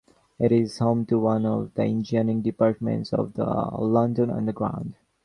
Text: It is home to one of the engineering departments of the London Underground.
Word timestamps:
It 0.39 0.51
is 0.51 0.79
home 0.79 1.05
to 1.05 1.19
one 1.19 1.45
of 1.45 1.75
the 1.75 1.83
engineering 1.83 2.41
departments 2.41 3.13
of 3.13 3.35
the 3.35 3.45
London 3.45 4.31
Underground. 4.31 4.95